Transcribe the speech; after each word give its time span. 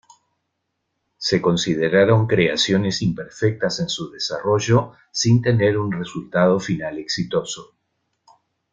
Se 1.19 1.39
consideraron 1.43 2.25
creaciones 2.25 3.03
imperfectas 3.03 3.81
en 3.81 3.87
su 3.87 4.09
desarrollo 4.09 4.93
sin 5.11 5.43
tener 5.43 5.77
un 5.77 5.91
resultado 5.91 6.59
final 6.59 6.97
exitoso. 6.97 7.75